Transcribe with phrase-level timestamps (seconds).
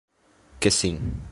[0.59, 0.99] Que sim.